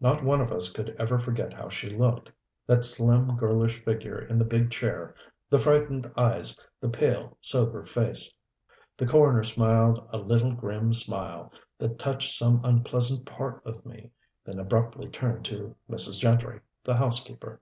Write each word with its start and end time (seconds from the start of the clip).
Not 0.00 0.24
one 0.24 0.40
of 0.40 0.50
us 0.50 0.70
could 0.70 0.96
ever 0.98 1.18
forget 1.18 1.52
how 1.52 1.68
she 1.68 1.90
looked 1.90 2.32
that 2.66 2.86
slim, 2.86 3.36
girlish 3.36 3.84
figure 3.84 4.18
in 4.18 4.38
the 4.38 4.46
big 4.46 4.70
chair, 4.70 5.14
the 5.50 5.58
frightened 5.58 6.10
eyes, 6.16 6.56
the 6.80 6.88
pale, 6.88 7.36
sober 7.42 7.84
face. 7.84 8.32
The 8.96 9.04
coroner 9.06 9.44
smiled, 9.44 10.08
a 10.08 10.16
little, 10.16 10.54
grim 10.54 10.94
smile 10.94 11.52
that 11.76 11.98
touched 11.98 12.32
some 12.34 12.62
unpleasant 12.64 13.26
part 13.26 13.60
of 13.66 13.84
me, 13.84 14.10
then 14.42 14.58
abruptly 14.58 15.10
turned 15.10 15.44
to 15.44 15.76
Mrs. 15.86 16.18
Gentry, 16.18 16.60
the 16.84 16.96
housekeeper. 16.96 17.60